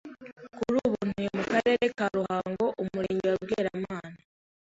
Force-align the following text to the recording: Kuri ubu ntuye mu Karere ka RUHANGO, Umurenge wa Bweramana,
Kuri 0.57 0.77
ubu 0.87 0.99
ntuye 1.07 1.29
mu 1.37 1.43
Karere 1.53 1.85
ka 1.97 2.05
RUHANGO, 2.15 2.65
Umurenge 2.83 3.27
wa 3.33 3.39
Bweramana, 3.43 4.17